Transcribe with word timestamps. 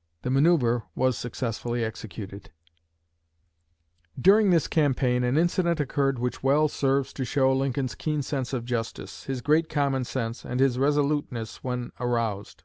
'"The 0.22 0.30
manoeuvre 0.30 0.84
was 0.94 1.18
successfully 1.18 1.84
executed. 1.84 2.50
During 4.18 4.48
this 4.48 4.68
campaign 4.68 5.22
an 5.22 5.36
incident 5.36 5.80
occurred 5.80 6.18
which 6.18 6.42
well 6.42 6.66
serves 6.68 7.12
to 7.12 7.26
show 7.26 7.52
Lincoln's 7.52 7.94
keen 7.94 8.22
sense 8.22 8.54
of 8.54 8.64
justice, 8.64 9.24
his 9.24 9.42
great 9.42 9.68
common 9.68 10.04
sense, 10.04 10.46
and 10.46 10.60
his 10.60 10.78
resoluteness 10.78 11.62
when 11.62 11.92
aroused. 12.00 12.64